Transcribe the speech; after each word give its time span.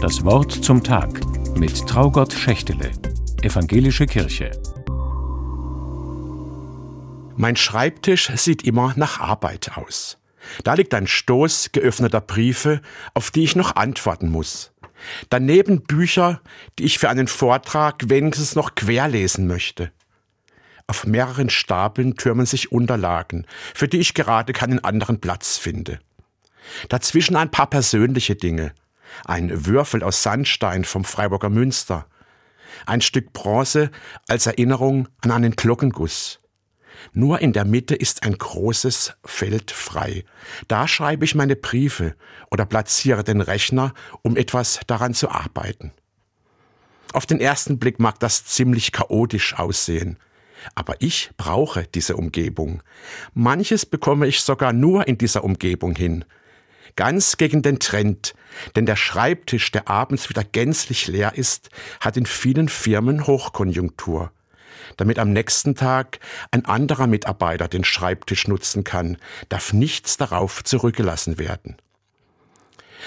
Das 0.00 0.22
Wort 0.24 0.52
zum 0.52 0.84
Tag 0.84 1.20
mit 1.56 1.86
Traugott 1.88 2.32
Schächtele, 2.34 2.90
Evangelische 3.40 4.04
Kirche. 4.04 4.50
Mein 7.34 7.56
Schreibtisch 7.56 8.30
sieht 8.36 8.62
immer 8.64 8.92
nach 8.96 9.20
Arbeit 9.20 9.78
aus. 9.78 10.18
Da 10.64 10.74
liegt 10.74 10.92
ein 10.92 11.06
Stoß 11.06 11.70
geöffneter 11.72 12.20
Briefe, 12.20 12.82
auf 13.14 13.30
die 13.30 13.44
ich 13.44 13.56
noch 13.56 13.76
antworten 13.76 14.28
muss. 14.28 14.74
Daneben 15.30 15.82
Bücher, 15.82 16.42
die 16.78 16.84
ich 16.84 16.98
für 16.98 17.08
einen 17.08 17.26
Vortrag 17.26 18.10
wenigstens 18.10 18.54
noch 18.54 18.74
querlesen 18.74 19.46
möchte. 19.46 19.92
Auf 20.86 21.06
mehreren 21.06 21.48
Stapeln 21.48 22.16
türmen 22.16 22.44
sich 22.44 22.70
Unterlagen, 22.70 23.46
für 23.74 23.88
die 23.88 23.98
ich 23.98 24.12
gerade 24.12 24.52
keinen 24.52 24.84
anderen 24.84 25.20
Platz 25.20 25.56
finde. 25.56 26.00
Dazwischen 26.90 27.34
ein 27.36 27.50
paar 27.50 27.70
persönliche 27.70 28.36
Dinge. 28.36 28.74
Ein 29.24 29.66
Würfel 29.66 30.02
aus 30.02 30.22
Sandstein 30.22 30.84
vom 30.84 31.04
Freiburger 31.04 31.50
Münster. 31.50 32.06
Ein 32.84 33.00
Stück 33.00 33.32
Bronze 33.32 33.90
als 34.28 34.46
Erinnerung 34.46 35.08
an 35.22 35.30
einen 35.30 35.56
Glockenguss. 35.56 36.40
Nur 37.12 37.40
in 37.40 37.52
der 37.52 37.64
Mitte 37.64 37.94
ist 37.94 38.22
ein 38.22 38.36
großes 38.36 39.14
Feld 39.24 39.70
frei. 39.70 40.24
Da 40.68 40.88
schreibe 40.88 41.24
ich 41.24 41.34
meine 41.34 41.56
Briefe 41.56 42.14
oder 42.50 42.66
platziere 42.66 43.24
den 43.24 43.40
Rechner, 43.40 43.94
um 44.22 44.36
etwas 44.36 44.80
daran 44.86 45.14
zu 45.14 45.30
arbeiten. 45.30 45.92
Auf 47.12 47.26
den 47.26 47.40
ersten 47.40 47.78
Blick 47.78 47.98
mag 47.98 48.18
das 48.20 48.44
ziemlich 48.44 48.92
chaotisch 48.92 49.54
aussehen. 49.58 50.18
Aber 50.74 50.96
ich 51.00 51.30
brauche 51.36 51.86
diese 51.86 52.16
Umgebung. 52.16 52.82
Manches 53.34 53.86
bekomme 53.86 54.26
ich 54.26 54.40
sogar 54.40 54.72
nur 54.72 55.06
in 55.06 55.16
dieser 55.16 55.44
Umgebung 55.44 55.94
hin. 55.94 56.24
Ganz 56.96 57.36
gegen 57.36 57.62
den 57.62 57.78
Trend, 57.78 58.34
denn 58.74 58.86
der 58.86 58.96
Schreibtisch, 58.96 59.70
der 59.70 59.88
abends 59.88 60.30
wieder 60.30 60.44
gänzlich 60.44 61.06
leer 61.06 61.34
ist, 61.34 61.70
hat 62.00 62.16
in 62.16 62.26
vielen 62.26 62.68
Firmen 62.68 63.26
Hochkonjunktur 63.26 64.32
damit 64.96 65.18
am 65.18 65.32
nächsten 65.32 65.74
Tag 65.74 66.20
ein 66.50 66.64
anderer 66.64 67.06
Mitarbeiter 67.06 67.68
den 67.68 67.84
Schreibtisch 67.84 68.48
nutzen 68.48 68.84
kann, 68.84 69.18
darf 69.48 69.72
nichts 69.72 70.16
darauf 70.16 70.64
zurückgelassen 70.64 71.38
werden. 71.38 71.76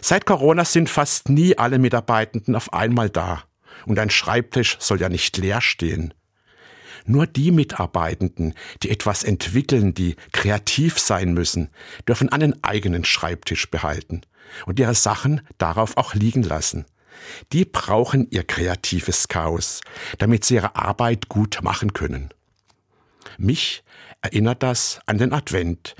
Seit 0.00 0.26
Corona 0.26 0.64
sind 0.64 0.90
fast 0.90 1.28
nie 1.28 1.56
alle 1.56 1.78
Mitarbeitenden 1.78 2.56
auf 2.56 2.72
einmal 2.72 3.10
da, 3.10 3.44
und 3.86 3.98
ein 3.98 4.10
Schreibtisch 4.10 4.76
soll 4.80 5.00
ja 5.00 5.08
nicht 5.08 5.36
leer 5.36 5.60
stehen. 5.60 6.14
Nur 7.04 7.26
die 7.26 7.50
Mitarbeitenden, 7.50 8.54
die 8.82 8.90
etwas 8.90 9.24
entwickeln, 9.24 9.92
die 9.94 10.16
kreativ 10.32 10.98
sein 10.98 11.34
müssen, 11.34 11.68
dürfen 12.08 12.30
einen 12.30 12.62
eigenen 12.64 13.04
Schreibtisch 13.04 13.70
behalten 13.70 14.22
und 14.66 14.80
ihre 14.80 14.94
Sachen 14.94 15.42
darauf 15.58 15.96
auch 15.96 16.14
liegen 16.14 16.42
lassen. 16.42 16.86
Die 17.52 17.64
brauchen 17.64 18.28
ihr 18.30 18.44
kreatives 18.44 19.28
Chaos, 19.28 19.80
damit 20.18 20.44
sie 20.44 20.54
ihre 20.54 20.76
Arbeit 20.76 21.28
gut 21.28 21.60
machen 21.62 21.92
können. 21.92 22.30
Mich 23.38 23.82
erinnert 24.20 24.62
das 24.62 25.00
an 25.06 25.18
den 25.18 25.32
Advent. 25.32 25.94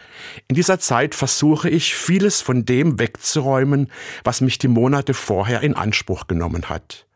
In 0.49 0.55
dieser 0.55 0.79
Zeit 0.79 1.15
versuche 1.15 1.69
ich, 1.69 1.95
vieles 1.95 2.41
von 2.41 2.65
dem 2.65 2.99
wegzuräumen, 2.99 3.91
was 4.25 4.41
mich 4.41 4.59
die 4.59 4.69
Monate 4.69 5.13
vorher 5.13 5.61
in 5.61 5.75
Anspruch 5.75 6.27
genommen 6.27 6.69
hat. 6.69 7.07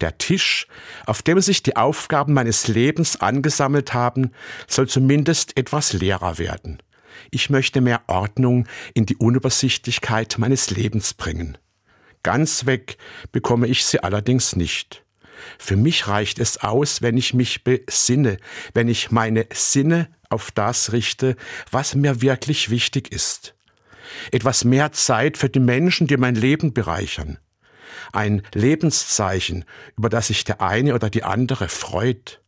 Der 0.00 0.18
Tisch, 0.18 0.66
auf 1.06 1.22
dem 1.22 1.40
sich 1.40 1.62
die 1.62 1.76
Aufgaben 1.76 2.32
meines 2.32 2.68
Lebens 2.68 3.20
angesammelt 3.20 3.94
haben, 3.94 4.32
soll 4.66 4.88
zumindest 4.88 5.56
etwas 5.56 5.92
leerer 5.92 6.38
werden. 6.38 6.82
Ich 7.30 7.50
möchte 7.50 7.80
mehr 7.80 8.02
Ordnung 8.08 8.66
in 8.94 9.06
die 9.06 9.16
Unübersichtlichkeit 9.16 10.36
meines 10.38 10.70
Lebens 10.70 11.14
bringen. 11.14 11.58
Ganz 12.22 12.66
weg 12.66 12.98
bekomme 13.32 13.66
ich 13.66 13.84
sie 13.84 14.02
allerdings 14.02 14.56
nicht. 14.56 15.04
Für 15.58 15.76
mich 15.76 16.08
reicht 16.08 16.38
es 16.38 16.58
aus, 16.58 17.02
wenn 17.02 17.16
ich 17.16 17.34
mich 17.34 17.62
besinne, 17.62 18.38
wenn 18.74 18.88
ich 18.88 19.10
meine 19.10 19.46
Sinne 19.52 20.08
auf 20.28 20.50
das 20.50 20.92
richte, 20.92 21.36
was 21.70 21.94
mir 21.94 22.22
wirklich 22.22 22.70
wichtig 22.70 23.12
ist. 23.12 23.54
Etwas 24.32 24.64
mehr 24.64 24.92
Zeit 24.92 25.36
für 25.36 25.48
die 25.48 25.60
Menschen, 25.60 26.06
die 26.06 26.16
mein 26.16 26.34
Leben 26.34 26.72
bereichern 26.72 27.38
ein 28.12 28.42
Lebenszeichen, 28.54 29.64
über 29.96 30.08
das 30.08 30.28
sich 30.28 30.44
der 30.44 30.60
eine 30.60 30.94
oder 30.94 31.10
die 31.10 31.24
andere 31.24 31.68
freut. 31.68 32.40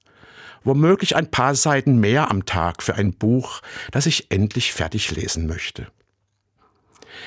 Womöglich 0.65 1.17
ein 1.17 1.31
paar 1.31 1.55
Seiten 1.55 1.99
mehr 1.99 2.31
am 2.31 2.45
Tag 2.45 2.83
für 2.83 2.95
ein 2.95 3.15
Buch, 3.15 3.61
das 3.91 4.07
ich 4.07 4.31
endlich 4.31 4.73
fertig 4.73 5.11
lesen 5.13 5.47
möchte. 5.47 5.87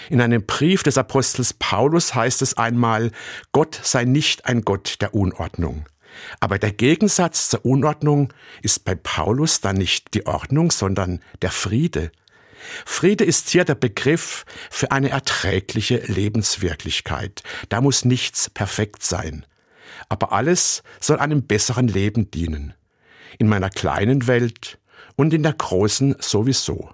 In 0.09 0.21
einem 0.21 0.45
Brief 0.45 0.83
des 0.83 0.97
Apostels 0.97 1.53
Paulus 1.53 2.13
heißt 2.13 2.41
es 2.41 2.57
einmal, 2.57 3.11
Gott 3.51 3.79
sei 3.81 4.05
nicht 4.05 4.45
ein 4.45 4.61
Gott 4.61 4.97
der 5.01 5.13
Unordnung. 5.13 5.85
Aber 6.39 6.59
der 6.59 6.71
Gegensatz 6.71 7.49
zur 7.49 7.65
Unordnung 7.65 8.33
ist 8.61 8.83
bei 8.83 8.95
Paulus 8.95 9.61
dann 9.61 9.77
nicht 9.77 10.13
die 10.13 10.25
Ordnung, 10.25 10.71
sondern 10.71 11.21
der 11.41 11.51
Friede, 11.51 12.11
Friede 12.85 13.23
ist 13.23 13.49
hier 13.49 13.65
der 13.65 13.75
Begriff 13.75 14.45
für 14.69 14.91
eine 14.91 15.09
erträgliche 15.09 15.97
Lebenswirklichkeit. 15.97 17.43
Da 17.69 17.81
muss 17.81 18.05
nichts 18.05 18.49
perfekt 18.49 19.03
sein. 19.03 19.45
Aber 20.09 20.31
alles 20.33 20.83
soll 20.99 21.19
einem 21.19 21.47
besseren 21.47 21.87
Leben 21.87 22.31
dienen. 22.31 22.73
In 23.39 23.47
meiner 23.47 23.69
kleinen 23.69 24.27
Welt 24.27 24.79
und 25.15 25.33
in 25.33 25.43
der 25.43 25.53
großen 25.53 26.15
sowieso. 26.19 26.89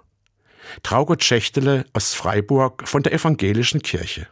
Traugott 0.82 1.24
Schächtele 1.24 1.86
aus 1.92 2.14
Freiburg 2.14 2.86
von 2.86 3.02
der 3.02 3.12
Evangelischen 3.12 3.82
Kirche. 3.82 4.28